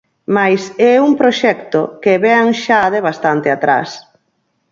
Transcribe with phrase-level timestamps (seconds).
[0.35, 0.61] Mais
[0.91, 3.89] é un proxecto que vén xa de bastante atrás.